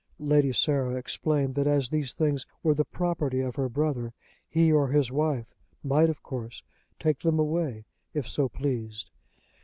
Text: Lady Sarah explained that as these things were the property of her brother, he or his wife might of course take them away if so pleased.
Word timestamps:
Lady 0.17 0.51
Sarah 0.51 0.95
explained 0.95 1.53
that 1.53 1.67
as 1.67 1.87
these 1.89 2.11
things 2.11 2.47
were 2.63 2.73
the 2.73 2.83
property 2.83 3.39
of 3.41 3.55
her 3.55 3.69
brother, 3.69 4.15
he 4.47 4.73
or 4.73 4.87
his 4.87 5.11
wife 5.11 5.53
might 5.83 6.09
of 6.09 6.23
course 6.23 6.63
take 6.97 7.19
them 7.19 7.37
away 7.37 7.85
if 8.11 8.27
so 8.27 8.49
pleased. 8.49 9.11